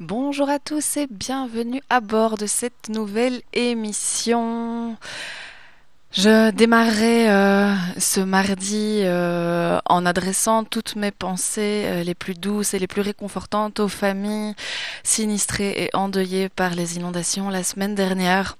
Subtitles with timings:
[0.00, 4.98] Bonjour à tous et bienvenue à bord de cette nouvelle émission.
[6.12, 12.74] Je démarrerai euh, ce mardi euh, en adressant toutes mes pensées euh, les plus douces
[12.74, 14.54] et les plus réconfortantes aux familles
[15.02, 18.58] sinistrées et endeuillées par les inondations la semaine dernière.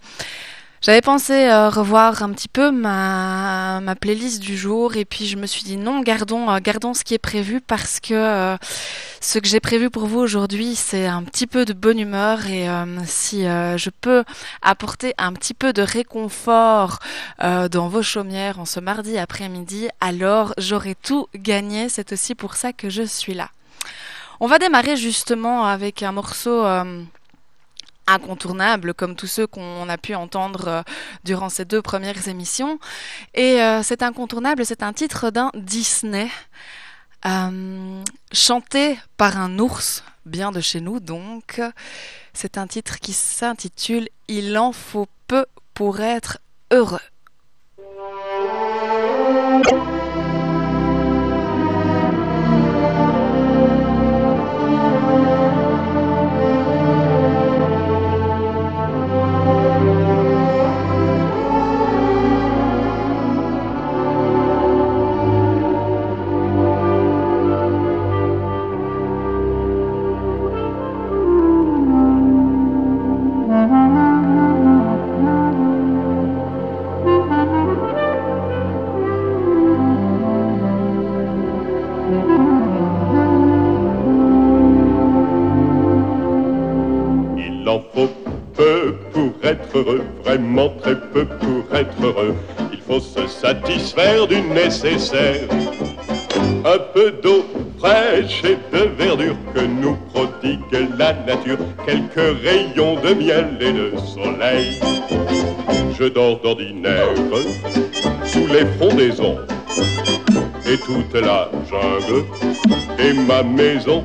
[0.82, 5.46] J'avais pensé euh, revoir un petit peu ma, playlist du jour et puis je me
[5.46, 6.58] suis dit non, gardons, euh,
[6.94, 8.56] ce qui est prévu parce que euh,
[9.20, 12.68] ce que j'ai prévu pour vous aujourd'hui, c'est un petit peu de bonne humeur et
[13.06, 14.22] si je peux
[14.62, 16.98] apporter un petit peu de réconfort
[17.40, 21.88] dans vos chaumières en ce mardi après-midi, alors j'aurai tout gagné.
[21.88, 23.48] C'est aussi pour ça que je suis là.
[24.38, 26.64] On va démarrer justement avec un morceau
[28.06, 30.82] incontournable comme tous ceux qu'on a pu entendre euh,
[31.24, 32.78] durant ces deux premières émissions.
[33.34, 36.28] Et euh, c'est incontournable, c'est un titre d'un Disney,
[37.26, 41.60] euh, chanté par un ours, bien de chez nous donc.
[42.32, 46.38] C'est un titre qui s'intitule Il en faut peu pour être
[46.70, 47.00] heureux.
[90.80, 92.34] Très peu pour être heureux.
[92.72, 95.48] Il faut se satisfaire du nécessaire.
[96.64, 97.44] Un peu d'eau
[97.78, 100.60] fraîche et de verdure que nous prodigue
[100.98, 104.80] la nature, quelques rayons de miel et de soleil.
[105.98, 107.08] Je dors d'ordinaire
[108.24, 109.38] sous les frondaisons
[110.66, 112.24] et toute la jungle
[112.98, 114.02] et ma maison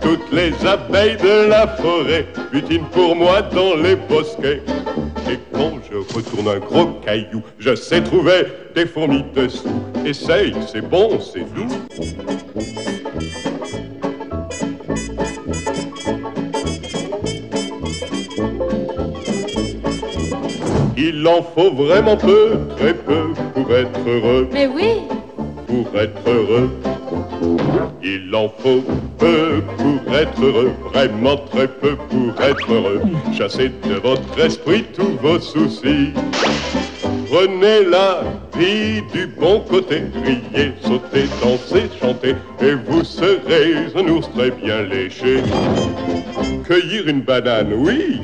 [0.00, 4.62] toutes les abeilles de la forêt butinent pour moi dans les bosquets.
[5.56, 9.68] Quand je retourne un gros caillou, je sais trouver des fourmis dessous.
[10.04, 11.66] Essaye, c'est bon, c'est doux.
[20.98, 24.48] Il en faut vraiment peu, très peu pour être heureux.
[24.52, 25.02] Mais oui.
[25.66, 26.70] Pour être heureux.
[28.36, 28.84] Il en faut
[29.18, 33.00] peu pour être heureux, vraiment très peu pour être heureux.
[33.32, 36.12] Chassez de votre esprit tous vos soucis.
[37.30, 38.24] Prenez la
[38.54, 44.82] vie du bon côté, riez, sautez, dansez, chantez, et vous serez un ours très bien
[44.82, 45.42] léché.
[46.66, 48.20] Cueillir une banane, oui,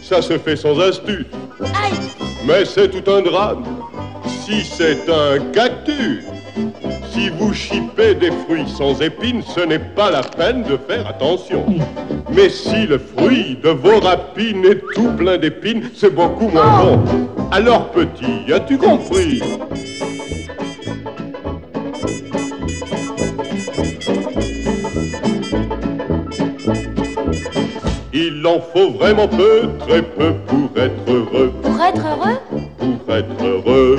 [0.00, 1.26] ça se fait sans astuce.
[2.46, 3.64] Mais c'est tout un drame
[4.44, 6.24] si c'est un cactus.
[7.20, 11.66] Si vous chipez des fruits sans épines, ce n'est pas la peine de faire attention.
[12.32, 16.98] Mais si le fruit de vos rapines est tout plein d'épines, c'est beaucoup moins bon.
[17.50, 19.42] Alors petit, as-tu compris?
[28.14, 31.52] Il en faut vraiment peu, très peu pour être heureux.
[31.62, 32.38] Pour être heureux?
[32.78, 33.98] Pour être heureux.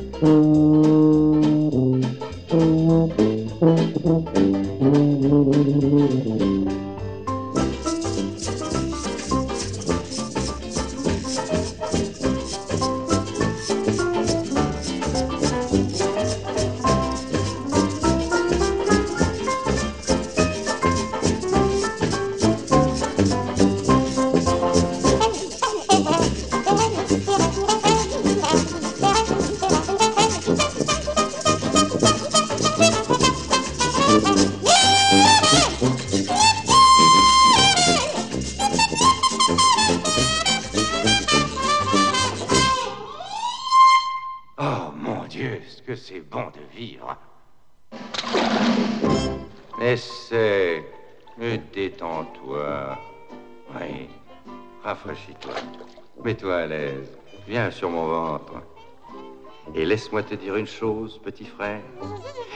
[60.31, 61.81] te dire une chose, petit frère.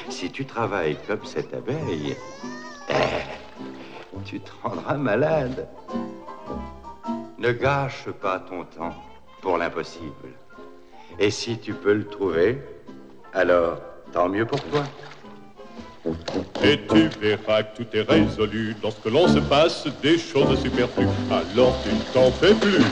[0.08, 2.16] Si tu travailles comme cette abeille,
[2.88, 2.94] eh,
[4.24, 5.68] tu te rendras malade.
[7.38, 8.96] Ne gâche pas ton temps
[9.42, 10.30] pour l'impossible.
[11.20, 12.62] Et si tu peux le trouver,
[13.34, 13.82] alors
[14.14, 14.84] tant mieux pour toi.
[16.64, 21.08] Et tu verras que tout est résolu lorsque l'on se passe des choses superflues.
[21.32, 22.84] Alors tu ne t'en fais plus.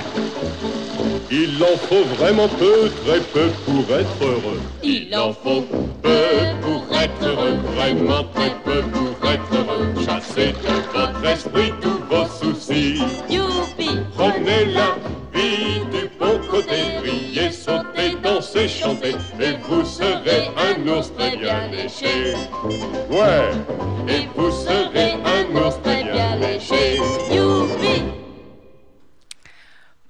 [1.32, 4.62] Il en faut vraiment peu, très peu pour être heureux.
[4.84, 5.62] Il en faut
[6.02, 6.20] peu
[6.62, 9.94] pour être heureux, vraiment très peu pour être heureux.
[10.06, 13.02] Chassez de votre esprit tous vos soucis.
[13.30, 14.96] Youpi Prenez la
[15.34, 18.03] vie du bon côté, riez, sautez,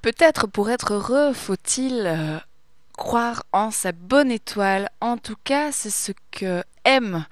[0.04, 2.38] Peut-être pour être heureux, faut-il euh,
[2.96, 4.90] croire en sa bonne étoile.
[5.02, 7.26] En tout cas, c'est ce que M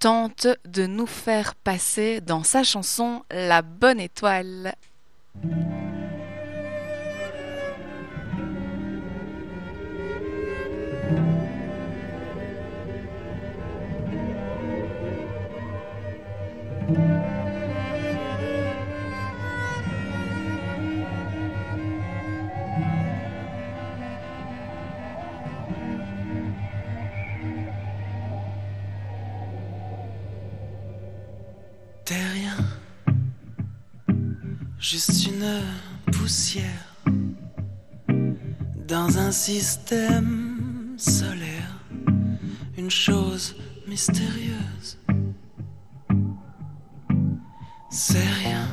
[0.00, 4.74] tente de nous faire passer dans sa chanson La bonne étoile.
[16.86, 16.94] T'es
[32.34, 32.56] rien,
[34.78, 35.62] juste une
[36.12, 36.68] poussière
[38.86, 41.80] dans un système solaire,
[42.76, 43.56] une chose
[43.88, 44.98] mystérieuse.
[47.96, 48.66] C'est rien,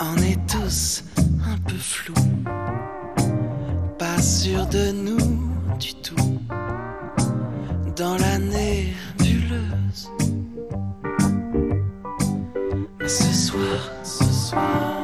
[0.00, 1.02] on est tous
[1.46, 2.12] un peu flous,
[3.98, 5.16] pas sûr de nous
[5.78, 6.38] du tout,
[7.96, 10.10] dans la nébuleuse.
[13.00, 14.99] Mais ce soir, ce soir,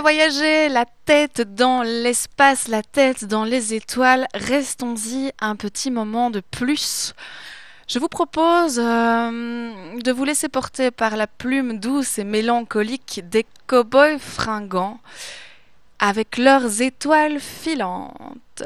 [0.00, 6.40] voyager la tête dans l'espace, la tête dans les étoiles, restons-y un petit moment de
[6.40, 7.14] plus.
[7.88, 13.46] Je vous propose euh, de vous laisser porter par la plume douce et mélancolique des
[13.66, 15.00] cow-boys fringants
[15.98, 18.64] avec leurs étoiles filantes.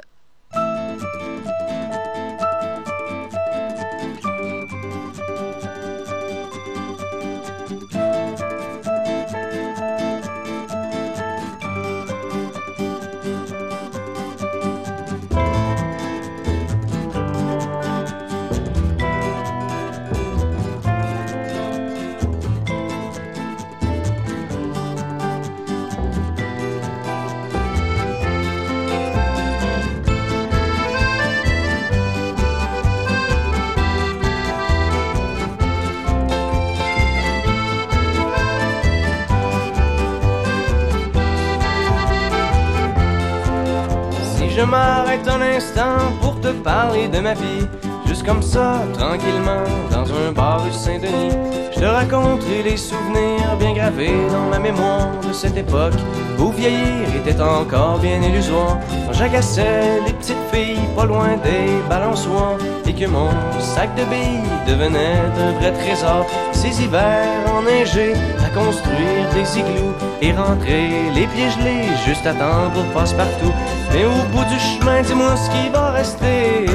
[44.62, 47.66] Je m'arrête un instant pour te parler de ma vie,
[48.06, 51.34] juste comme ça, tranquillement, dans un bar rue Saint-Denis,
[51.74, 55.94] je te raconterai les souvenirs bien gravés dans ma mémoire de cette époque
[56.38, 58.78] où vieillir était encore bien illusoire.
[59.06, 64.48] Quand j'agaçais les petites filles pas loin des balançoires et que mon sac de billes
[64.66, 66.24] devenait un vrai trésor.
[66.52, 68.14] Ces hivers enneigés
[68.44, 73.52] à construire des igloos et rentrer les pieds gelés juste à temps pour passe-partout.
[73.92, 76.66] Mais au bout du chemin, dis-moi ce qui va rester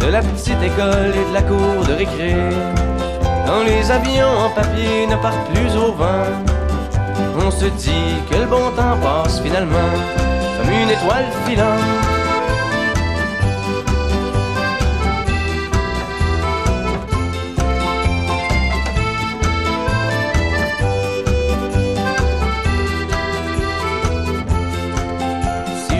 [0.00, 2.34] de la petite école et de la cour de récré.
[3.46, 6.26] Quand les avions en papier ne partent plus au vent,
[7.44, 9.92] on se dit que le bon temps passe finalement
[10.58, 12.11] comme une étoile filante.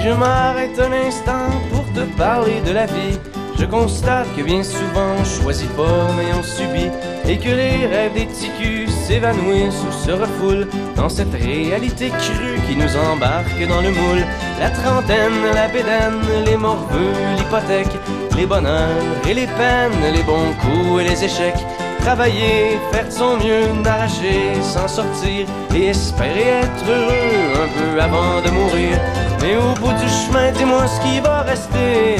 [0.05, 3.19] Je m'arrête un instant pour te parler de la vie,
[3.59, 6.91] je constate que bien souvent on choisit pas mais on subit
[7.29, 10.67] et que les rêves des ticus s'évanouissent ou se refoulent
[10.97, 14.25] dans cette réalité crue qui nous embarque dans le moule.
[14.59, 17.97] La trentaine, la bédaine, les morveux, l'hypothèque,
[18.37, 18.89] les bonheurs
[19.29, 21.65] et les peines, les bons coups et les échecs.
[22.01, 28.41] Travailler, faire de son mieux, d'arracher, s'en sortir et espérer être heureux un peu avant
[28.41, 28.99] de mourir.
[29.43, 32.17] Mais au bout du chemin, dis-moi ce qui va rester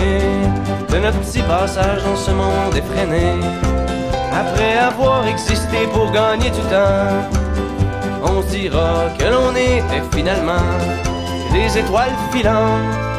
[0.91, 3.39] de notre petit passage dans ce monde effréné.
[4.33, 7.23] Après avoir existé pour gagner du temps,
[8.25, 10.67] on dira que l'on était finalement
[11.53, 13.12] des étoiles filantes.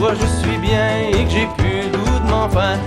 [0.00, 2.08] Je suis bien et que j'ai plus le.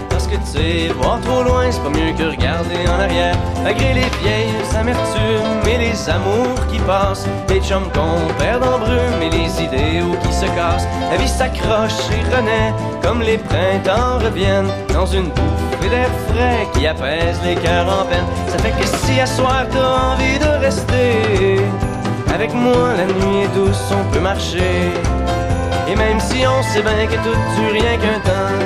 [0.09, 3.35] Parce que tu sais, voir trop loin, c'est pas mieux que regarder en arrière.
[3.63, 9.21] Malgré les vieilles amertumes et les amours qui passent, les chums qu'on perd en brume
[9.21, 14.71] et les idéaux qui se cassent, la vie s'accroche et renaît comme les printemps reviennent
[14.93, 18.25] dans une bouffée d'air frais qui apaise les cœurs en peine.
[18.47, 21.61] Ça fait que si à soir t'as envie de rester
[22.33, 24.91] avec moi, la nuit est douce, on peut marcher.
[25.91, 28.65] Et même si on sait bien que tout dure rien qu'un temps,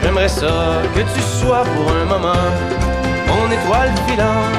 [0.00, 2.34] j'aimerais ça que tu sois pour un moment
[3.26, 4.54] mon étoile filante.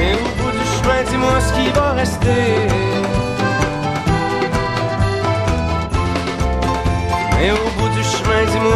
[0.00, 2.79] Et au bout du chemin, dis-moi ce qui va rester.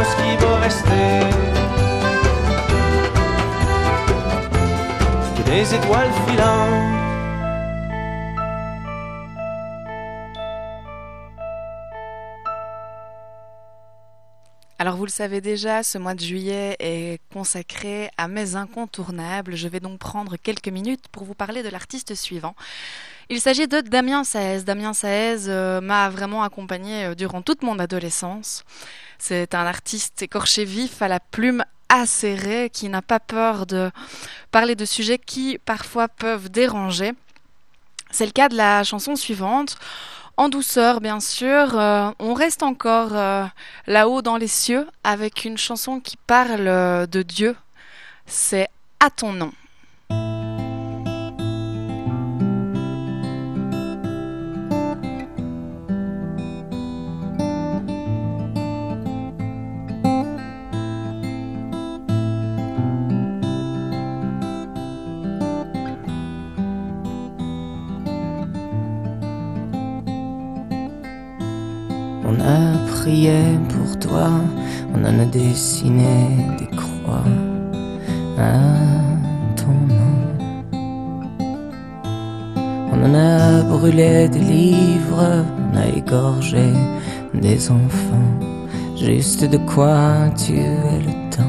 [0.03, 1.05] Ce qui rester.
[5.47, 7.05] Des étoiles filantes.
[14.81, 19.55] Alors vous le savez déjà, ce mois de juillet est consacré à mes incontournables.
[19.55, 22.55] Je vais donc prendre quelques minutes pour vous parler de l'artiste suivant.
[23.31, 24.65] Il s'agit de Damien Saez.
[24.65, 28.65] Damien Saez euh, m'a vraiment accompagné euh, durant toute mon adolescence.
[29.19, 33.91] C'est un artiste écorché vif à la plume acérée qui n'a pas peur de
[34.51, 37.13] parler de sujets qui parfois peuvent déranger.
[38.11, 39.77] C'est le cas de la chanson suivante.
[40.37, 43.13] En douceur, bien sûr, euh, on reste encore
[43.87, 47.57] là-haut dans les cieux avec une chanson qui parle de Dieu.
[48.27, 48.69] C'est
[49.01, 49.53] À ton nom.
[72.45, 74.29] A prié pour toi,
[74.95, 77.25] on en a dessiné des croix
[78.39, 78.53] à
[79.57, 80.19] ton nom.
[82.93, 86.73] On en a brûlé des livres, on a égorgé
[87.35, 88.31] des enfants,
[88.97, 91.43] juste de quoi tuer le temps.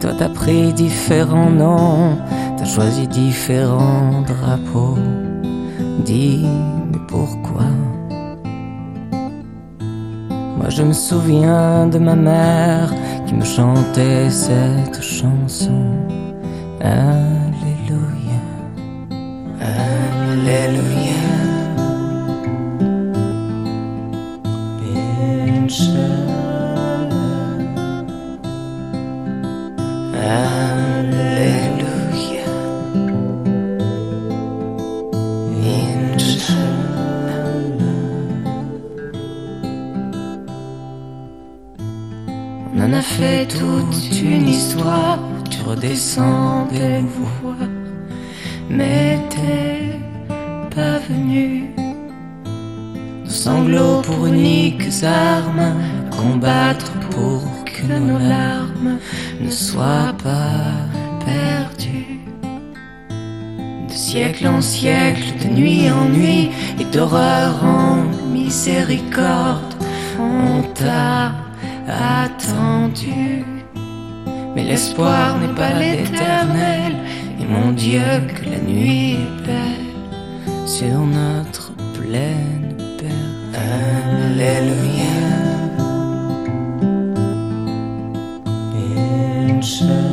[0.00, 2.18] Toi t'as pris différents noms,
[2.58, 4.98] t'as choisi différents drapeaux.
[6.04, 6.44] Dis,
[10.76, 12.94] je me souviens de ma mère
[13.26, 15.84] qui me chantait cette chanson.
[16.80, 17.41] Alléluia,
[70.18, 71.32] on t'a
[72.22, 73.44] attendu.
[74.54, 76.96] Mais l'espoir n'est pas l'éternel,
[77.40, 83.06] et mon Dieu, que la nuit est belle sur notre pleine paix.
[83.54, 85.12] Alléluia.
[88.74, 90.11] Alléluia.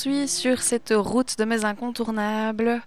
[0.00, 2.80] Poursuit sur cette route de mes incontournables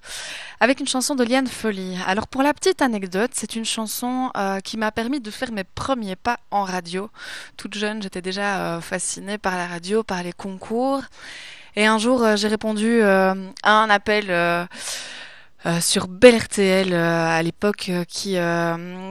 [0.59, 1.95] avec une chanson de Liane Folly.
[2.07, 5.63] Alors pour la petite anecdote, c'est une chanson euh, qui m'a permis de faire mes
[5.63, 7.11] premiers pas en radio.
[7.55, 11.01] Toute jeune, j'étais déjà euh, fascinée par la radio, par les concours.
[11.75, 14.67] Et un jour, euh, j'ai répondu à un appel
[15.81, 18.37] sur Bel RTL à l'époque qui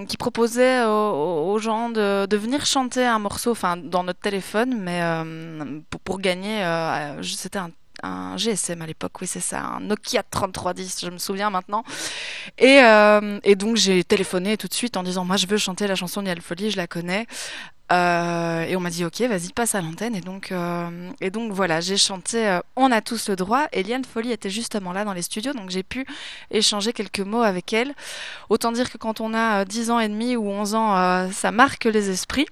[0.08, 5.00] qui proposait aux, gens de, de venir chanter un morceau, enfin dans notre téléphone, mais
[5.88, 6.64] pour, pour gagner,
[7.22, 7.70] c'était un
[8.02, 11.84] un GSM à l'époque, oui c'est ça, un Nokia 3310, je me souviens maintenant.
[12.58, 15.86] Et, euh, et donc j'ai téléphoné tout de suite en disant moi je veux chanter
[15.86, 17.26] la chanson d'Yal Folie, je la connais.
[17.92, 21.52] Euh, et on m'a dit ok vas-y passe à l'antenne et donc euh, et donc
[21.52, 25.12] voilà j'ai chanté On a tous le droit et Liane Folly était justement là dans
[25.12, 26.06] les studios donc j'ai pu
[26.50, 27.92] échanger quelques mots avec elle
[28.48, 31.50] autant dire que quand on a euh, 10 ans et demi ou 11 ans ça
[31.50, 32.46] marque les esprits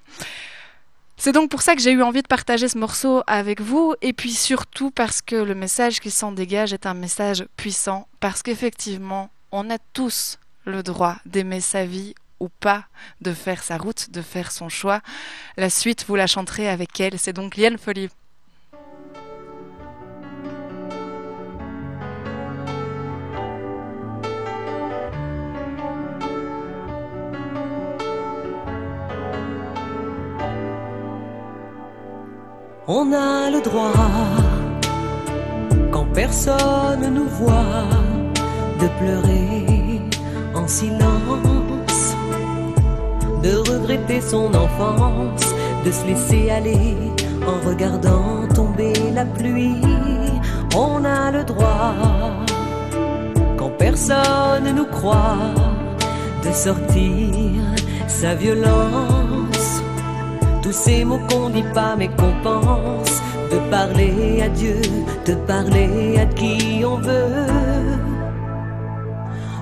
[1.21, 4.15] c'est donc pour ça que j'ai eu envie de partager ce morceau avec vous et
[4.15, 9.31] puis surtout parce que le message qui s'en dégage est un message puissant parce qu'effectivement
[9.53, 12.87] on a tous le droit d'aimer sa vie ou pas,
[13.21, 15.03] de faire sa route, de faire son choix.
[15.59, 17.19] La suite, vous la chanterez avec elle.
[17.19, 18.09] C'est donc Liane Folly.
[32.93, 33.93] On a le droit,
[35.93, 37.87] quand personne nous voit,
[38.81, 40.01] de pleurer
[40.57, 42.17] en silence,
[43.45, 46.97] de regretter son enfance, de se laisser aller
[47.47, 49.85] en regardant tomber la pluie.
[50.75, 51.95] On a le droit,
[53.57, 55.55] quand personne nous croit,
[56.45, 57.63] de sortir
[58.09, 59.40] sa violence
[60.71, 64.81] tous ces mots qu'on dit pas mais qu'on pense, de parler à Dieu,
[65.27, 67.47] de parler à qui on veut.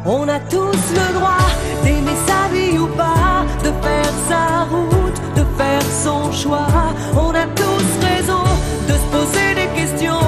[0.04, 1.48] On a tous le droit
[1.82, 6.92] d'aimer sa vie ou pas, de faire sa route, de faire son choix.
[7.16, 8.44] On a tous raison
[8.88, 10.27] de se poser des questions,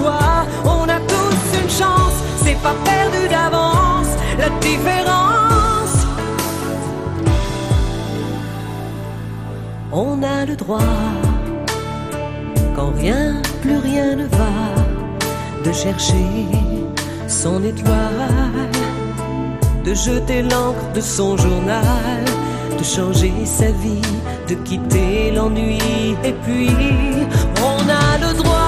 [0.00, 6.06] On a tous une chance, c'est pas perdu d'avance la différence.
[9.92, 10.78] On a le droit,
[12.76, 14.54] quand rien, plus rien ne va,
[15.64, 16.46] de chercher
[17.26, 18.28] son étoile,
[19.84, 22.24] de jeter l'encre de son journal,
[22.78, 24.12] de changer sa vie,
[24.48, 25.78] de quitter l'ennui.
[26.24, 26.70] Et puis,
[27.62, 28.67] on a le droit,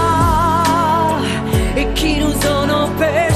[3.03, 3.30] en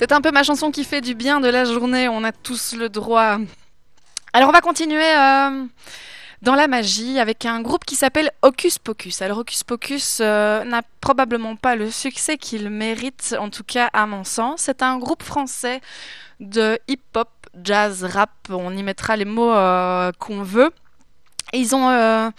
[0.00, 2.08] C'est un peu ma chanson qui fait du bien de la journée.
[2.08, 3.36] On a tous le droit.
[4.32, 5.66] Alors on va continuer euh,
[6.40, 9.20] dans la magie avec un groupe qui s'appelle Hocus Pocus.
[9.20, 14.06] Alors Hocus Pocus euh, n'a probablement pas le succès qu'il mérite, en tout cas à
[14.06, 14.62] mon sens.
[14.62, 15.82] C'est un groupe français
[16.40, 17.28] de hip-hop,
[17.62, 18.30] jazz, rap.
[18.48, 20.70] On y mettra les mots euh, qu'on veut.
[21.52, 22.32] Ils ont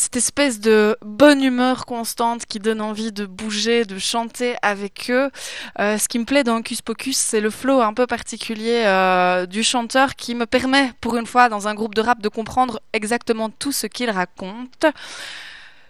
[0.00, 5.30] cette espèce de bonne humeur constante qui donne envie de bouger, de chanter avec eux.
[5.78, 9.44] Euh, ce qui me plaît dans Hocus Pocus, c'est le flow un peu particulier euh,
[9.44, 12.80] du chanteur qui me permet, pour une fois, dans un groupe de rap, de comprendre
[12.94, 14.86] exactement tout ce qu'il raconte.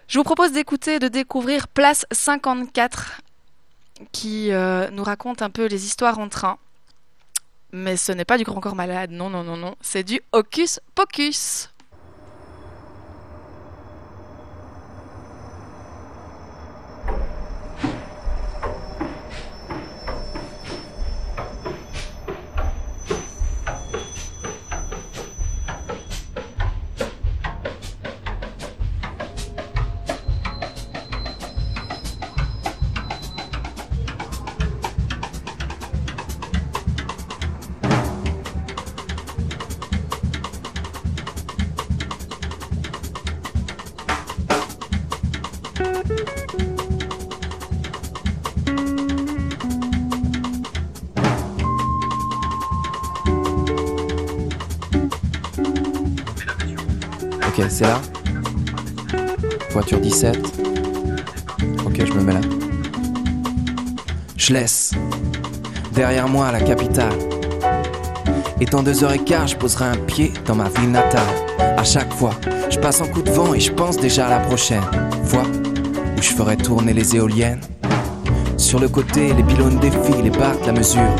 [0.09, 3.21] Je vous propose d'écouter et de découvrir Place 54,
[4.11, 6.57] qui euh, nous raconte un peu les histoires en train.
[7.71, 10.81] Mais ce n'est pas du Grand Corps Malade, non, non, non, non, c'est du Hocus
[10.95, 11.69] Pocus.
[59.91, 60.37] Voiture 17.
[61.85, 62.39] Ok, je me mets là.
[64.37, 64.91] Je laisse
[65.93, 67.11] derrière moi la capitale.
[68.61, 71.27] Et dans deux heures et quart, je poserai un pied dans ma ville natale.
[71.59, 72.33] À chaque fois,
[72.69, 74.83] je passe un coup de vent et je pense déjà à la prochaine
[75.25, 75.43] fois
[76.17, 77.61] où je ferai tourner les éoliennes.
[78.55, 81.15] Sur le côté, les pylônes défilent et battent la mesure.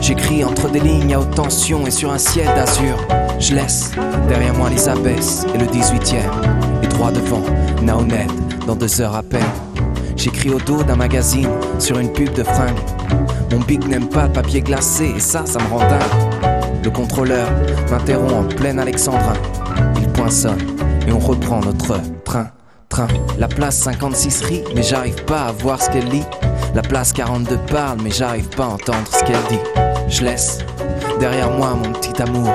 [0.00, 2.96] J'écris entre des lignes à haute tension et sur un ciel d'azur.
[3.38, 3.90] Je laisse
[4.28, 6.87] derrière moi les abesses et le 18ème.
[6.98, 7.42] Droit devant,
[7.80, 8.28] Naoned,
[8.66, 9.40] dans deux heures à peine.
[10.16, 12.74] J'écris au dos d'un magazine sur une pub de fringues.
[13.52, 16.82] Mon bic n'aime pas le papier glacé et ça, ça me rend dingue.
[16.82, 17.48] Le contrôleur
[17.88, 19.34] m'interrompt en plein alexandrin.
[20.00, 20.58] Il poinçonne
[21.06, 22.48] et on reprend notre train.
[22.88, 23.06] Train.
[23.38, 26.24] La place 56 rit, mais j'arrive pas à voir ce qu'elle lit.
[26.74, 29.60] La place 42 parle, mais j'arrive pas à entendre ce qu'elle dit.
[30.08, 30.58] Je laisse
[31.20, 32.50] derrière moi mon petit amour.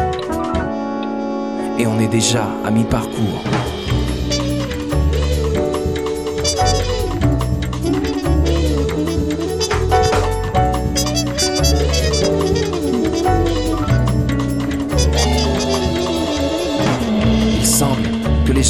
[1.79, 3.41] Et on est déjà à mi-parcours.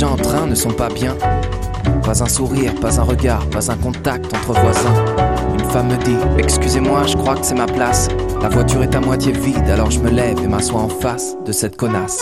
[0.03, 1.15] Gens en train ne sont pas bien.
[2.03, 5.05] Pas un sourire, pas un regard, pas un contact entre voisins.
[5.53, 8.09] Une femme me dit Excusez-moi, je crois que c'est ma place.
[8.41, 11.51] La voiture est à moitié vide, alors je me lève et m'assois en face de
[11.53, 12.19] cette connasse.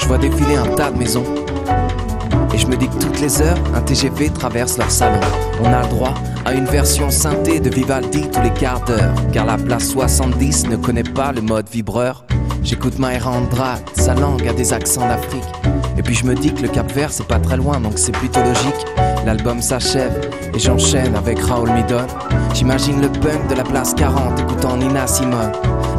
[0.00, 1.24] Je vois défiler un tas de maisons.
[2.54, 5.20] Et je me dis que toutes les heures, un TGV traverse leur salon.
[5.62, 9.14] On a le droit à une version synthé de Vivaldi tous les quarts d'heure.
[9.32, 12.26] Car la place 70 ne connaît pas le mode vibreur.
[12.62, 15.75] J'écoute Andrade, sa langue a des accents d'Afrique.
[15.98, 18.12] Et puis je me dis que le Cap Vert c'est pas très loin donc c'est
[18.12, 18.86] plutôt logique.
[19.24, 22.06] L'album s'achève et j'enchaîne avec Raoul Midon.
[22.54, 25.52] J'imagine le punk de la place 40 écoutant Nina Simone.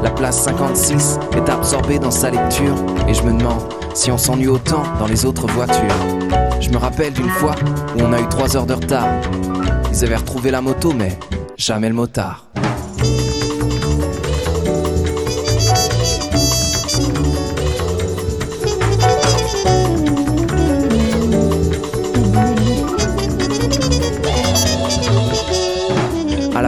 [0.03, 2.75] La place 56 est absorbée dans sa lecture
[3.07, 3.61] et je me demande
[3.93, 5.95] si on s'ennuie autant dans les autres voitures.
[6.61, 7.55] Je me rappelle d'une fois
[7.95, 9.07] où on a eu trois heures de retard.
[9.91, 11.17] Ils avaient retrouvé la moto, mais
[11.57, 12.47] jamais le motard.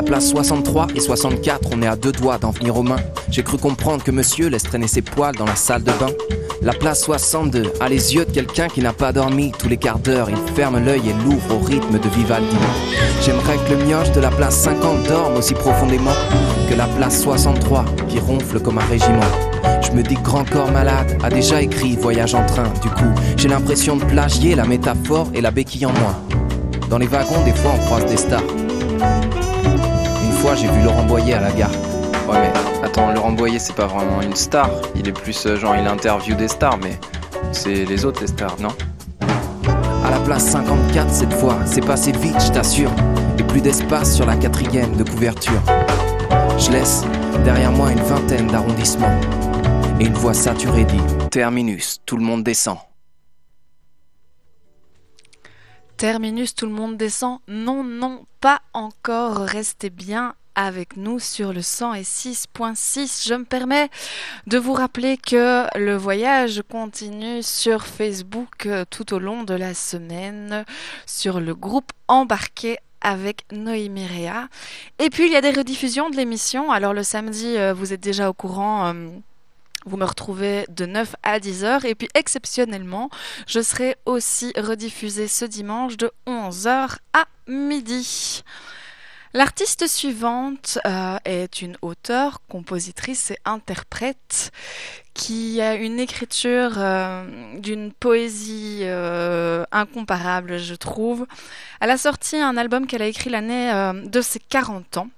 [0.09, 2.99] Place 63 et 64, on est à deux doigts d'en venir aux mains.
[3.29, 6.09] J'ai cru comprendre que monsieur laisse traîner ses poils dans la salle de bain.
[6.63, 9.51] La place 62 a les yeux de quelqu'un qui n'a pas dormi.
[9.59, 12.55] Tous les quarts d'heure, il ferme l'œil et l'ouvre au rythme de Vivaldi.
[13.23, 16.15] J'aimerais que le mioche de la place 50 dorme aussi profondément
[16.67, 19.19] que la place 63 qui ronfle comme un régiment.
[19.83, 22.73] Je me dis Grand Corps Malade a déjà écrit Voyage en train.
[22.81, 26.15] Du coup, j'ai l'impression de plagier la métaphore et la béquille en moi.
[26.89, 28.58] Dans les wagons, des fois, on croise des stars.
[30.39, 31.69] Fois, j'ai vu Laurent Boyer à la gare.
[32.29, 34.69] Ouais, mais attends, Laurent Boyer, c'est pas vraiment une star.
[34.95, 36.97] Il est plus euh, genre, il interview des stars, mais
[37.51, 38.69] c'est les autres les stars, non?
[40.05, 42.91] À la place 54 cette fois, c'est passé vite, je t'assure.
[43.37, 45.61] Et plus d'espace sur la quatrième de couverture.
[46.57, 47.03] Je laisse
[47.43, 49.19] derrière moi une vingtaine d'arrondissements.
[49.99, 52.77] Et une voix saturée dit Terminus, tout le monde descend.
[55.99, 57.39] Terminus, tout le monde descend.
[57.49, 59.35] Non, non, pas encore.
[59.35, 63.27] Restez bien avec nous sur le 106.6.
[63.27, 63.89] Je me permets
[64.47, 69.73] de vous rappeler que le voyage continue sur Facebook euh, tout au long de la
[69.73, 70.63] semaine,
[71.05, 74.29] sur le groupe embarqué avec Noémie.
[74.99, 76.71] Et puis il y a des rediffusions de l'émission.
[76.71, 78.93] Alors le samedi, euh, vous êtes déjà au courant.
[79.85, 83.09] Vous me retrouvez de 9 à 10 heures et puis exceptionnellement,
[83.47, 88.43] je serai aussi rediffusée ce dimanche de 11 heures à midi.
[89.35, 94.51] L'artiste suivante euh, est une auteure, compositrice et interprète
[95.13, 101.27] qui a une écriture euh, d'une poésie euh, incomparable, je trouve.
[101.79, 103.71] Elle a sorti un album qu'elle a écrit l'année
[104.03, 105.09] de ses 40 ans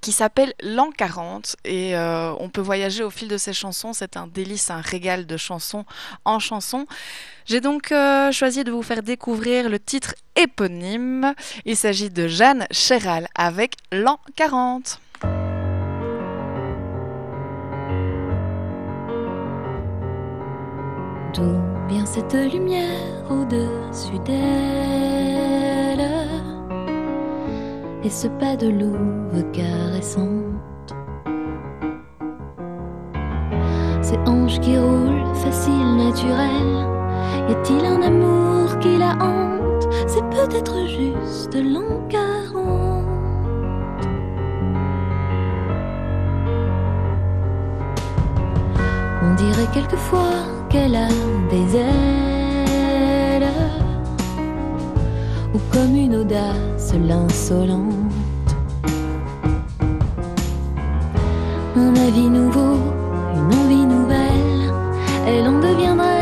[0.00, 3.92] qui s'appelle L'an 40 et euh, on peut voyager au fil de ses chansons.
[3.92, 5.84] C'est un délice, un régal de chansons
[6.24, 6.86] en chansons.
[7.46, 11.34] J'ai donc euh, choisi de vous faire découvrir le titre éponyme.
[11.64, 15.00] Il s'agit de Jeanne Chéral avec L'an 40.
[21.34, 26.29] D'où vient cette lumière au-dessus d'elle?
[28.02, 30.94] Et ce pas de louve caressante
[34.00, 36.88] Ces hanches qui roulent, facile, naturel.
[37.48, 39.86] Y a-t-il un amour qui la hante?
[40.06, 43.04] C'est peut-être juste l'an 40
[49.22, 51.08] On dirait quelquefois qu'elle a
[51.50, 52.29] des ailes
[55.52, 57.94] Ou comme une audace l'insolente.
[61.76, 62.78] Un avis nouveau,
[63.34, 64.72] une envie nouvelle
[65.26, 66.19] Elle en deviendrait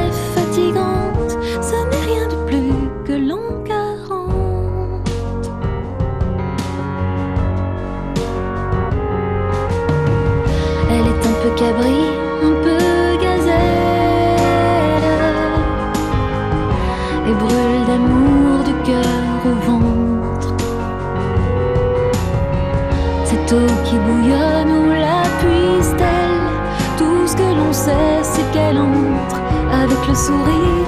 [30.09, 30.88] Avec le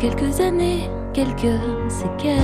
[0.00, 2.40] quelques années, quelques séquelles.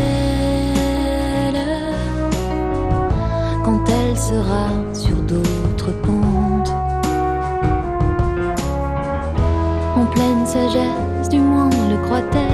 [3.65, 6.73] Quand elle sera sur d'autres pentes
[9.97, 12.46] En pleine sagesse, du moins le croit-elle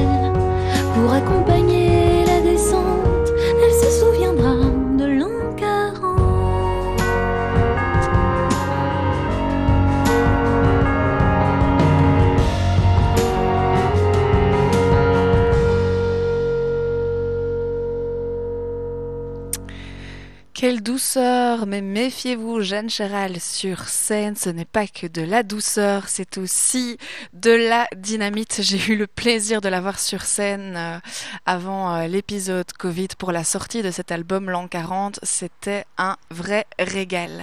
[20.63, 26.05] Quelle douceur, mais méfiez-vous, Jeanne Chéral, sur scène, ce n'est pas que de la douceur,
[26.07, 26.99] c'est aussi
[27.33, 28.61] de la dynamite.
[28.63, 30.99] J'ai eu le plaisir de la voir sur scène euh,
[31.47, 35.19] avant euh, l'épisode Covid pour la sortie de cet album L'an 40.
[35.25, 37.43] C'était un vrai régal.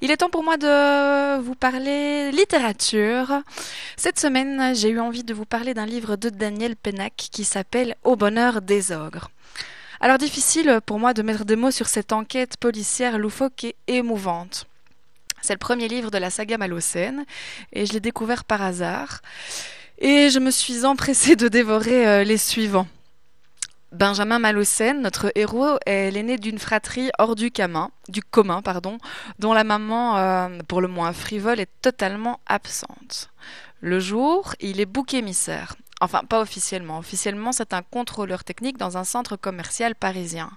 [0.00, 3.32] Il est temps pour moi de vous parler littérature.
[3.96, 7.94] Cette semaine, j'ai eu envie de vous parler d'un livre de Daniel Pennac qui s'appelle
[8.02, 9.30] Au bonheur des ogres.
[10.02, 14.66] Alors difficile pour moi de mettre des mots sur cette enquête policière loufoque et émouvante.
[15.42, 17.26] C'est le premier livre de la saga Malocène
[17.74, 19.20] et je l'ai découvert par hasard.
[19.98, 22.88] Et je me suis empressée de dévorer euh, les suivants.
[23.92, 28.96] Benjamin Malocène, notre héros, est l'aîné d'une fratrie hors du commun, du commun pardon,
[29.38, 33.28] dont la maman, euh, pour le moins frivole, est totalement absente.
[33.80, 35.74] Le jour, il est bouc émissaire.
[36.00, 36.98] Enfin, pas officiellement.
[36.98, 40.50] Officiellement, c'est un contrôleur technique dans un centre commercial parisien.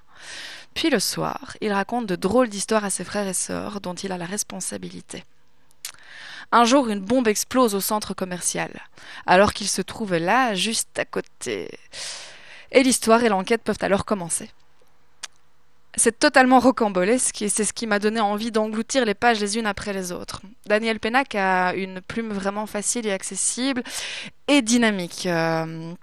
[0.73, 4.11] Puis le soir, il raconte de drôles d'histoires à ses frères et sœurs dont il
[4.11, 5.25] a la responsabilité.
[6.51, 8.71] Un jour, une bombe explose au centre commercial,
[9.25, 11.69] alors qu'il se trouve là, juste à côté.
[12.71, 14.49] Et l'histoire et l'enquête peuvent alors commencer.
[15.95, 19.67] C'est totalement rocambolesque et c'est ce qui m'a donné envie d'engloutir les pages les unes
[19.67, 20.41] après les autres.
[20.65, 23.83] Daniel Pennac a une plume vraiment facile et accessible
[24.47, 25.27] et dynamique.
[25.27, 25.93] Euh,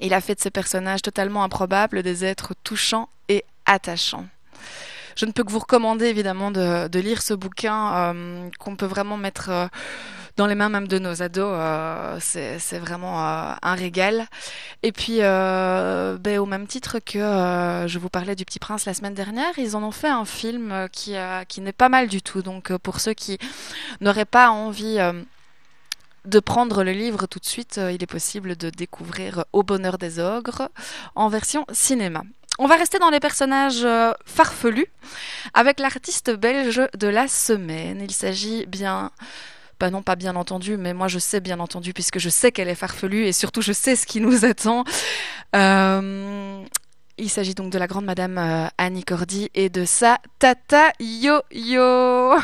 [0.00, 4.26] il a fait de ces personnages totalement improbables des êtres touchants et attachants.
[5.14, 9.16] Je ne peux que vous recommander évidemment de, lire ce bouquin euh, qu'on peut vraiment
[9.16, 9.66] mettre euh,
[10.38, 11.52] dans les mains même de nos ados.
[11.52, 14.26] Euh, c'est vraiment un régal.
[14.82, 17.18] Et puis, ben, au même titre que
[17.86, 20.88] je vous parlais du Petit Prince la semaine dernière, ils en ont fait un film
[20.92, 21.14] qui,
[21.48, 22.40] qui n'est pas mal du tout.
[22.40, 23.38] Donc pour ceux qui
[24.00, 24.98] n'auraient pas envie
[26.24, 30.18] de prendre le livre tout de suite, il est possible de découvrir Au bonheur des
[30.18, 30.70] ogres
[31.14, 32.22] en version cinéma.
[32.60, 34.88] On va rester dans les personnages euh, farfelus
[35.54, 38.02] avec l'artiste belge de la semaine.
[38.02, 39.12] Il s'agit bien
[39.80, 42.68] bah non, pas bien entendu, mais moi je sais bien entendu puisque je sais qu'elle
[42.68, 44.84] est farfelue et surtout je sais ce qui nous attend.
[45.54, 46.64] Euh,
[47.16, 52.38] il s'agit donc de la grande madame euh, Annie Cordy et de sa tata Yo-Yo.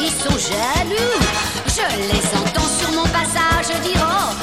[0.00, 1.20] Ils sont jaloux.
[1.68, 4.41] Je les entends sur mon passage dire Oh,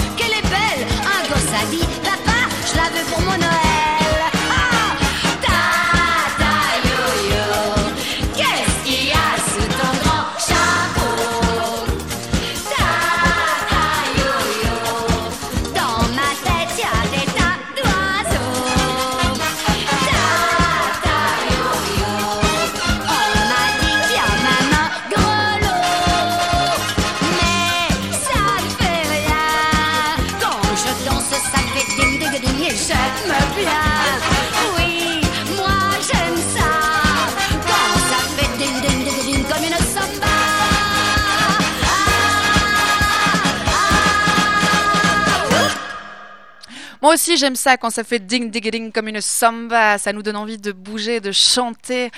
[47.09, 49.97] Moi aussi, j'aime ça quand ça fait ding ding ding comme une samba.
[49.97, 52.11] Ça nous donne envie de bouger, de chanter.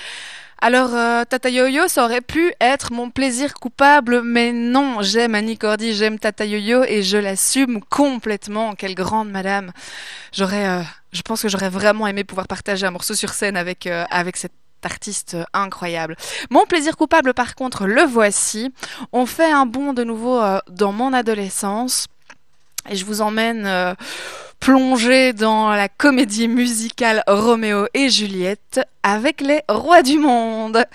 [0.60, 5.58] Alors, euh, Tata Yo-Yo, ça aurait pu être mon plaisir coupable, mais non, j'aime Annie
[5.58, 8.76] Cordy, j'aime Tata Yo-Yo et je l'assume complètement.
[8.76, 9.72] Quelle grande madame.
[10.34, 10.82] J'aurais, euh,
[11.14, 14.36] je pense que j'aurais vraiment aimé pouvoir partager un morceau sur scène avec, euh, avec
[14.36, 14.52] cette
[14.84, 16.18] artiste incroyable.
[16.50, 18.74] Mon plaisir coupable, par contre, le voici.
[19.14, 22.08] On fait un bond de nouveau euh, dans mon adolescence
[22.90, 23.94] et je vous emmène euh,
[24.62, 30.86] plonger dans la comédie musicale Roméo et Juliette avec les rois du monde.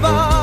[0.00, 0.37] Ils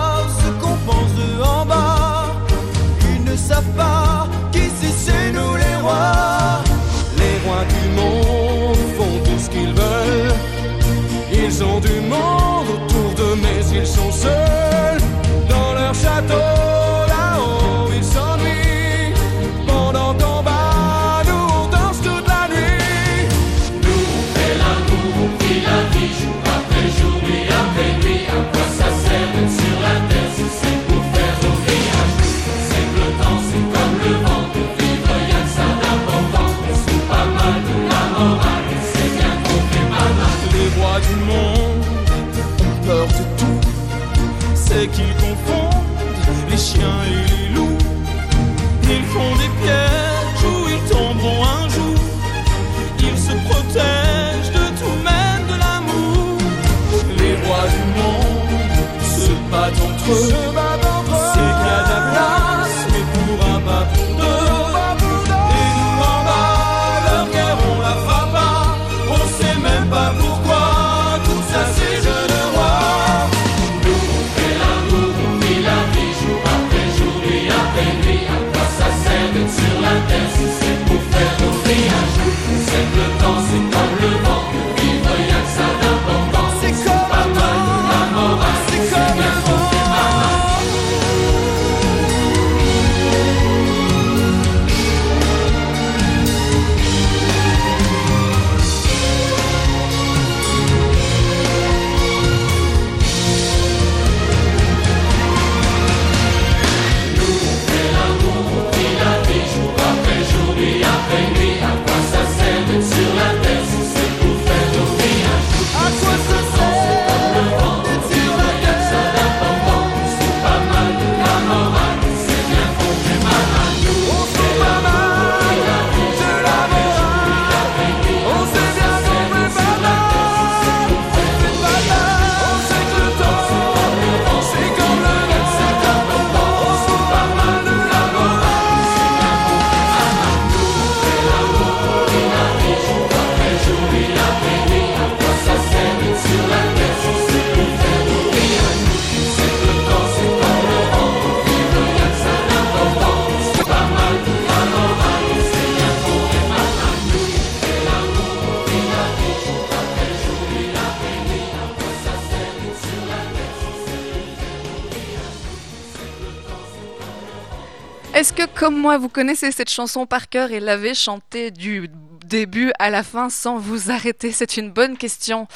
[168.66, 171.88] comme moi, vous connaissez cette chanson par cœur et l'avez chantée du
[172.26, 175.47] début à la fin sans vous arrêter C'est une bonne question.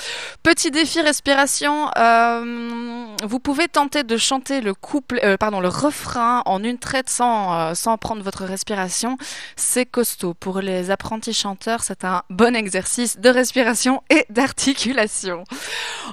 [0.44, 1.90] Petit défi respiration.
[1.98, 7.10] euh, vous pouvez tenter de chanter le couple, euh, pardon, le refrain en une traite
[7.10, 9.18] sans, euh, sans prendre votre respiration.
[9.56, 10.36] C'est costaud.
[10.36, 15.46] Pour les apprentis chanteurs, c'est un bon exercice de respiration et d'articulation.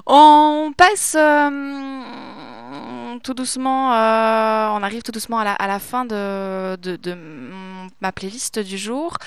[0.07, 1.15] On passe
[3.23, 6.77] tout doucement, euh, on arrive tout doucement à la, fin de,
[8.01, 9.17] ma playlist du jour.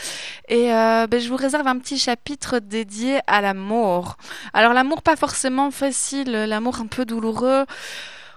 [0.49, 4.17] Et euh, ben, je vous réserve un petit chapitre dédié à l'amour.
[4.53, 7.65] Alors l'amour pas forcément facile, l'amour un peu douloureux.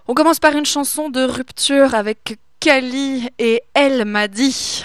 [0.08, 4.84] On commence par une chanson de rupture avec Kali et Elle m'a dit.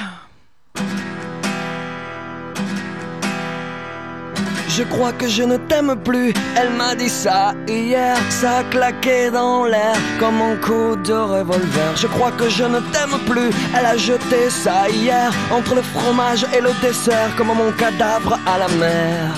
[4.78, 6.32] Je crois que je ne t'aime plus.
[6.56, 11.96] Elle m'a dit ça hier, ça a claqué dans l'air comme un coup de revolver.
[11.96, 13.50] Je crois que je ne t'aime plus.
[13.76, 18.58] Elle a jeté ça hier entre le fromage et le dessert comme mon cadavre à
[18.58, 19.34] la mer.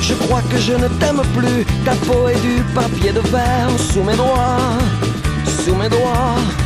[0.00, 1.66] Je crois que je ne t'aime plus.
[1.84, 4.78] Ta peau est du papier de verre sous mes doigts.
[5.62, 6.65] sous mes doigts.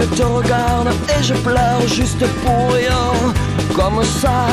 [0.00, 3.12] Je te regarde et je pleure juste pour rien,
[3.76, 4.46] comme ça.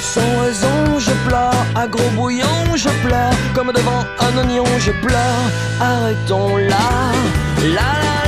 [0.00, 5.44] Sans raison, je pleure, à gros bouillon, je pleure, comme devant un oignon, je pleure.
[5.78, 7.12] Arrêtons là,
[7.74, 8.19] la la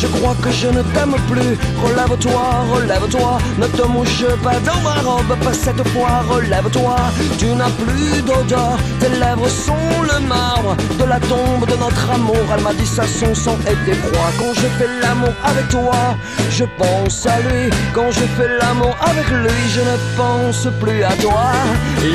[0.00, 1.54] je crois que je ne t'aime plus.
[1.84, 6.22] Relève-toi, relève-toi, ne te mouche pas dans ma robe, pas cette fois.
[6.28, 6.96] Relève-toi,
[7.38, 8.78] tu n'as plus d'odeur.
[9.00, 12.44] Tes lèvres sont le marbre de la tombe de notre amour.
[12.54, 14.30] Elle m'a dit ça, son sang était froid.
[14.38, 16.16] Quand je fais l'amour avec toi,
[16.50, 17.70] je pense à lui.
[17.92, 21.52] Quand je fais l'amour avec lui, je ne pense plus à toi.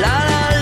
[0.02, 0.53] La la,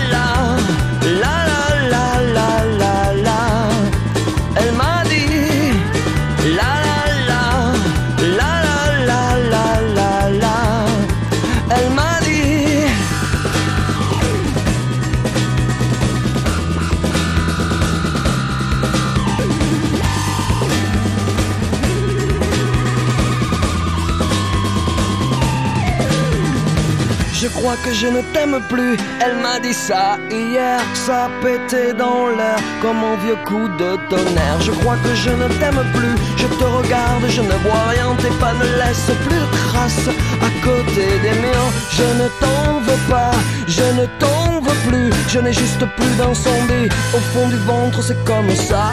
[27.63, 28.97] crois que je ne t'aime plus.
[29.23, 34.59] Elle m'a dit ça hier, ça pétait dans l'air comme un vieux coup de tonnerre.
[34.67, 36.15] Je crois que je ne t'aime plus.
[36.41, 38.09] Je te regarde, je ne vois rien.
[38.21, 40.09] Tes pas ne laissent plus de traces
[40.47, 41.69] à côté des miens.
[41.97, 43.31] Je ne t'en veux pas,
[43.77, 45.09] je ne t'en veux plus.
[45.29, 46.87] Je n'ai juste plus d'incendie
[47.17, 48.91] au fond du ventre, c'est comme ça.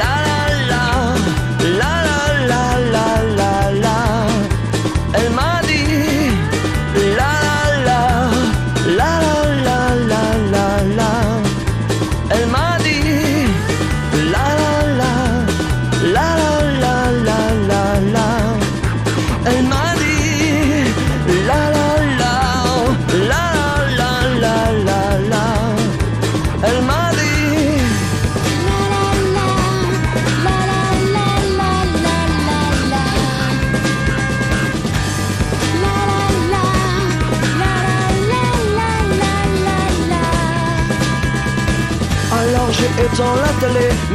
[0.00, 0.14] La,
[0.70, 0.86] la
[1.80, 1.95] la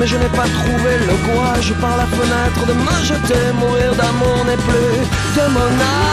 [0.02, 3.54] mais je n'ai pas trouvé le courage par la fenêtre de me jeter.
[3.54, 5.06] Mourir d'amour n'est plus
[5.38, 6.11] de mon âge.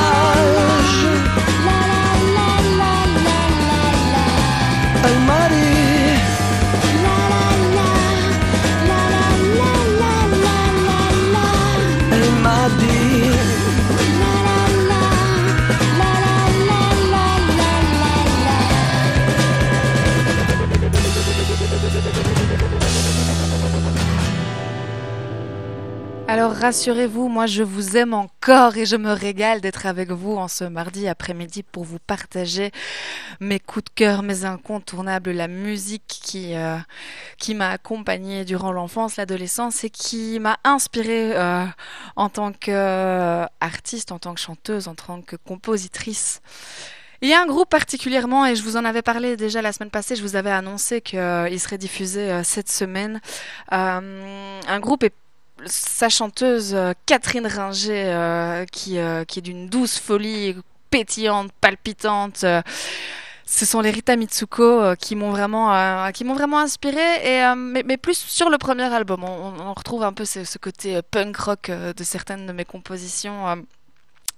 [26.59, 30.65] Rassurez-vous, moi je vous aime encore et je me régale d'être avec vous en ce
[30.65, 32.73] mardi après-midi pour vous partager
[33.41, 36.77] mes coups de cœur, mes incontournables, la musique qui, euh,
[37.39, 41.65] qui m'a accompagnée durant l'enfance, l'adolescence et qui m'a inspirée euh,
[42.17, 46.41] en tant qu'artiste, en tant que chanteuse, en tant que compositrice.
[47.21, 49.91] Il y a un groupe particulièrement, et je vous en avais parlé déjà la semaine
[49.91, 53.21] passée, je vous avais annoncé qu'il serait diffusé euh, cette semaine.
[53.73, 55.15] Euh, un groupe est
[55.67, 60.57] sa chanteuse euh, Catherine Ringer, euh, qui, euh, qui est d'une douce folie
[60.91, 62.45] pétillante, palpitante.
[63.45, 67.99] ce sont les Rita Mitsuko qui m'ont vraiment, qui m'ont vraiment inspiré, et mais, mais
[67.99, 69.23] plus sur le premier album.
[69.23, 73.67] On, retrouve un peu ce, côté punk rock de certaines de mes compositions.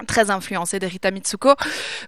[0.09, 1.55] très influencé des Rita Mitsuko.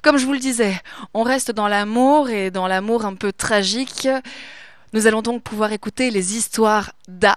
[0.02, 0.74] Comme je vous le disais,
[1.14, 4.08] on reste dans l'amour et dans l'amour un peu tragique.
[4.92, 7.36] Nous allons donc pouvoir écouter les histoires d'A.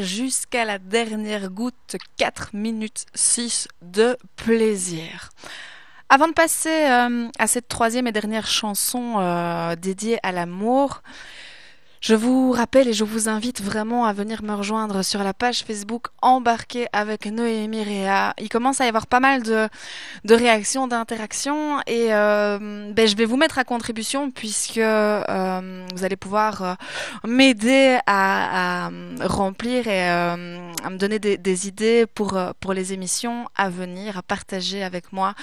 [0.00, 5.30] Jusqu'à la dernière goutte, 4 minutes 6 de plaisir.
[6.08, 11.02] Avant de passer euh, à cette troisième et dernière chanson euh, dédiée à l'amour,
[12.00, 15.64] je vous rappelle et je vous invite vraiment à venir me rejoindre sur la page
[15.64, 18.34] Facebook Embarqué avec Noémie Réa.
[18.38, 19.68] Il commence à y avoir pas mal de,
[20.24, 26.04] de réactions, d'interactions et euh, ben, je vais vous mettre à contribution puisque euh, vous
[26.04, 26.74] allez pouvoir euh,
[27.26, 28.90] m'aider à,
[29.20, 34.82] remplir et à me donner des, idées pour, pour les émissions à venir, à partager
[34.84, 35.34] avec moi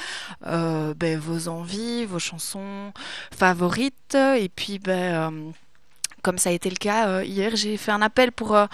[0.41, 2.93] ben, vos envies, vos chansons
[3.31, 5.53] favorites et puis ben,
[6.25, 8.65] comme ça a été le cas euh, hier, j'ai fait un appel pour euh,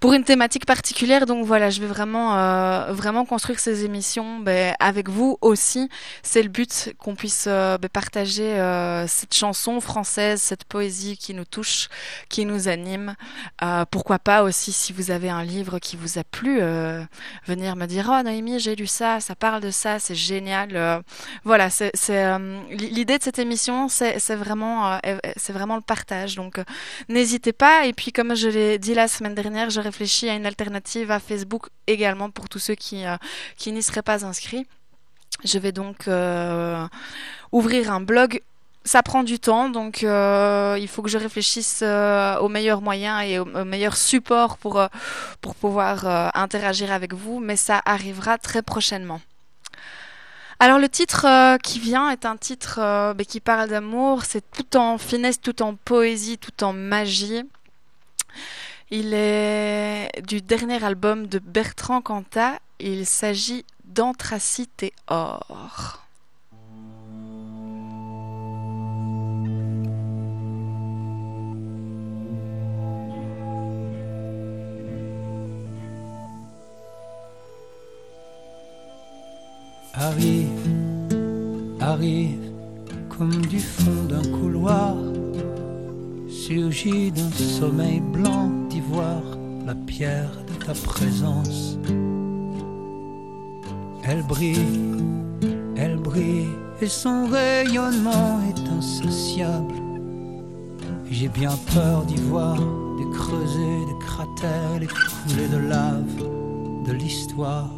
[0.00, 1.26] pour une thématique particulière.
[1.26, 5.88] Donc voilà, je vais vraiment euh, vraiment construire ces émissions ben, avec vous aussi.
[6.22, 8.56] C'est le but qu'on puisse ben, partager
[9.06, 11.88] cette chanson française, cette poésie qui nous touche,
[12.28, 13.14] qui nous anime.
[13.90, 16.60] pourquoi pas aussi si vous avez un livre qui vous a plu,
[17.46, 21.02] venir me dire oh Noémie j'ai lu ça, ça parle de ça, c'est génial.
[21.44, 21.68] voilà,
[22.70, 25.00] l'idée de cette émission, c'est vraiment
[25.36, 26.36] c'est vraiment le partage.
[26.36, 26.60] Donc
[27.08, 27.86] n'hésitez pas.
[27.86, 31.68] Et puis, comme je l'ai dit la semaine dernière, réfléchis à une alternative à Facebook
[31.86, 33.16] également pour tous ceux qui, euh,
[33.56, 34.66] qui n'y seraient pas inscrits.
[35.44, 36.86] Je vais donc euh,
[37.52, 38.42] ouvrir un blog.
[38.84, 43.40] Ça prend du temps, donc euh, il faut que je réfléchisse aux meilleurs moyens et
[43.40, 44.80] aux, meilleurs supports pour,
[45.40, 46.06] pour pouvoir
[46.36, 49.20] interagir avec vous, mais ça arrivera très prochainement.
[50.60, 51.26] Alors le titre
[51.64, 55.74] qui vient est un titre bah, qui parle d'amour, c'est tout en finesse, tout en
[55.74, 57.42] poésie, tout en magie.
[58.88, 66.06] Il est du dernier album de Bertrand Cantat, il s'agit d'Anthracite Or.
[79.94, 80.46] Arrive,
[81.80, 82.52] arrive
[83.08, 84.94] comme du fond d'un couloir,
[86.28, 88.65] surgit d'un sommeil blanc
[89.66, 91.78] la pierre de ta présence.
[94.04, 94.94] Elle brille,
[95.76, 96.48] elle brille,
[96.80, 99.74] et son rayonnement est insociable.
[101.10, 106.16] J'ai bien peur d'y voir des creusets, des cratères, les coulées de lave
[106.86, 107.70] de l'histoire.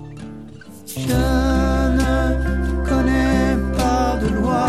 [0.86, 4.66] Je ne connais pas de loi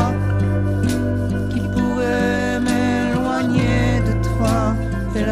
[1.52, 4.74] qui pourrait m'éloigner de toi.
[5.16, 5.24] Et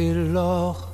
[0.00, 0.89] et.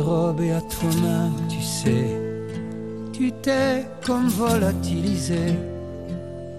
[0.00, 2.18] Dérobé à toi-même, tu sais.
[3.12, 5.54] Tu t'es comme volatilisé.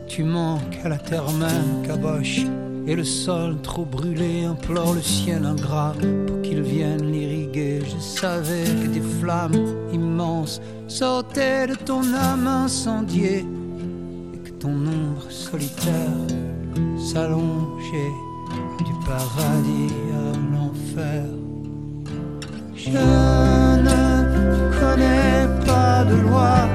[0.07, 2.41] Tu manques à la terre même, caboche.
[2.87, 5.93] Et le sol trop brûlé implore le ciel ingrat
[6.27, 7.79] pour qu'il vienne l'irriguer.
[7.83, 9.61] Je savais que des flammes
[9.93, 13.45] immenses sortaient de ton âme incendiée
[14.33, 16.21] et que ton ombre solitaire
[16.97, 18.15] s'allongeait
[18.85, 21.40] du paradis à l'enfer.
[22.83, 26.67] Je ne connais pas de loi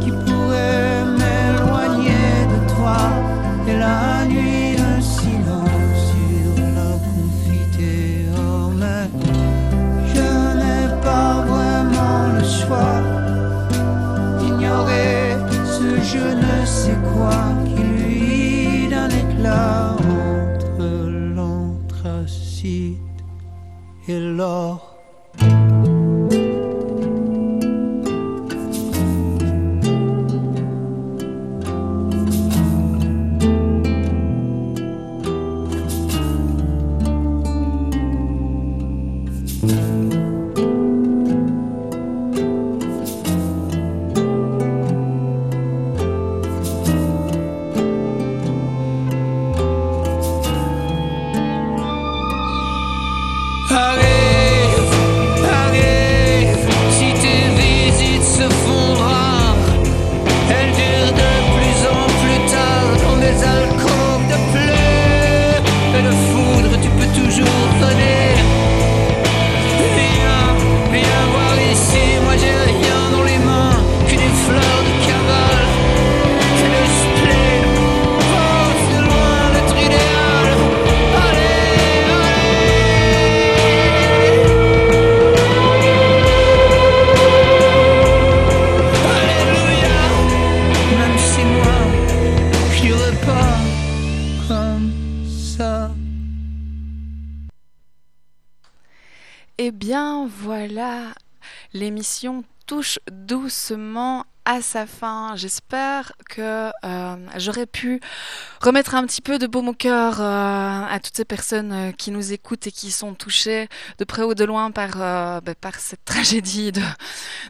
[0.00, 2.96] qui pourrait m'éloigner de toi.
[3.68, 8.70] Et la nuit, le silence sur la confiteure.
[8.80, 9.08] Mais
[10.12, 12.96] je n'ai pas vraiment le choix
[14.40, 17.53] d'ignorer ce je ne sais quoi
[24.06, 24.83] et
[102.66, 105.36] touche doucement à sa fin.
[105.36, 108.00] J'espère que euh, j'aurais pu
[108.60, 112.10] remettre un petit peu de baume au cœur euh, à toutes ces personnes euh, qui
[112.10, 113.68] nous écoutent et qui sont touchées
[113.98, 116.82] de près ou de loin par, euh, ben, par cette tragédie de,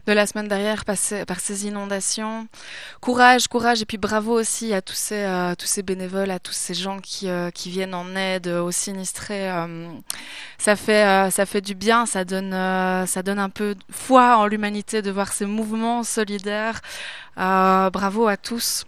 [0.07, 2.47] de la semaine dernière, par ces, par ces inondations.
[3.01, 6.53] Courage, courage et puis bravo aussi à tous ces, euh, tous ces bénévoles, à tous
[6.53, 9.49] ces gens qui, euh, qui viennent en aide aux sinistrés.
[10.57, 15.01] ça fait, ça fait du bien, ça donne, ça donne un peu foi en l'humanité
[15.01, 16.81] de voir ces mouvements solidaires.
[17.37, 18.85] Euh, bravo à tous.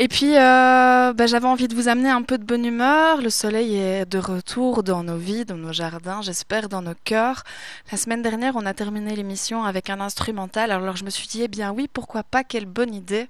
[0.00, 3.20] Et puis, euh, bah, j'avais envie de vous amener un peu de bonne humeur.
[3.20, 7.42] Le soleil est de retour dans nos vies, dans nos jardins, j'espère dans nos cœurs.
[7.90, 10.70] La semaine dernière, on a terminé l'émission avec un instrumental.
[10.70, 13.28] Alors, je me suis dit, eh bien oui, pourquoi pas, quelle bonne idée.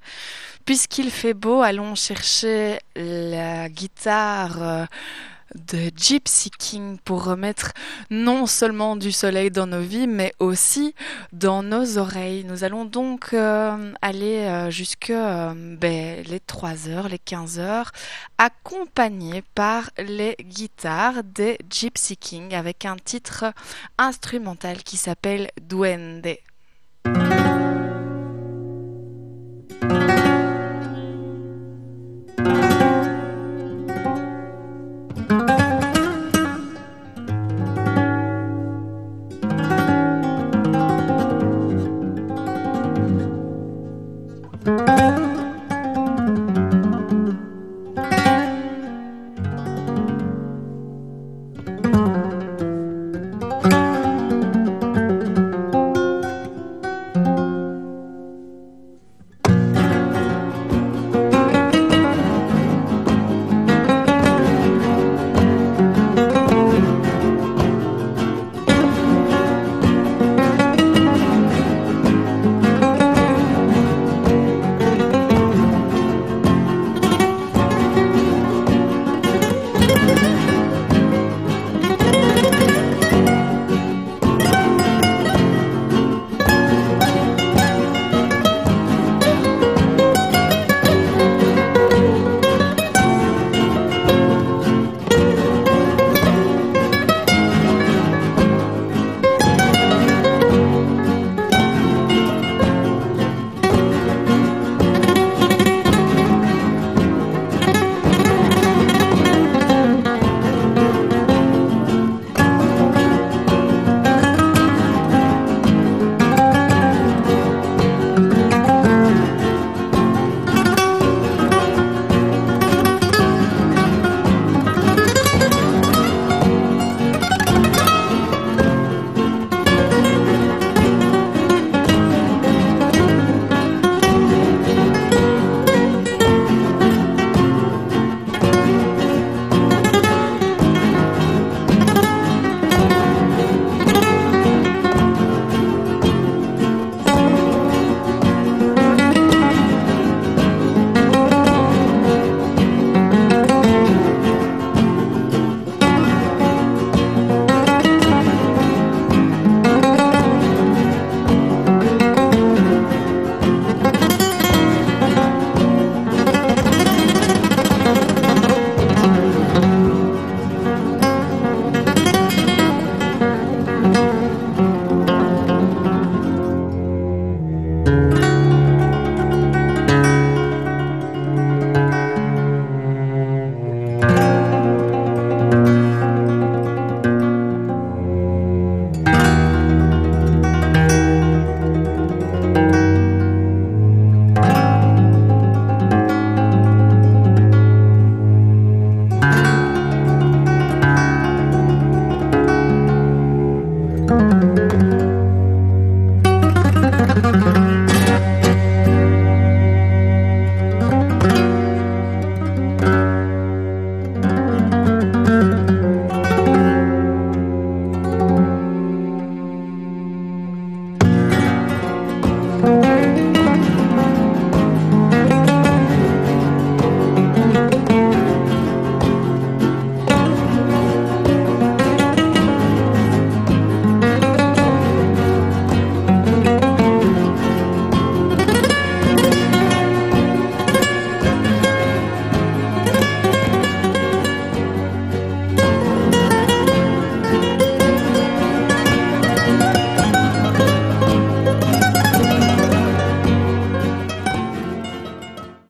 [0.66, 4.62] Puisqu'il fait beau, allons chercher la guitare.
[4.62, 4.84] euh,
[5.54, 7.72] de Gypsy King pour remettre
[8.10, 10.94] non seulement du soleil dans nos vies, mais aussi
[11.32, 12.44] dans nos oreilles.
[12.44, 17.92] Nous allons donc euh, aller euh, jusque euh, ben, les 3 heures, les 15 heures,
[18.38, 23.52] accompagnés par les guitares des Gypsy King avec un titre
[23.98, 26.36] instrumental qui s'appelle Duende.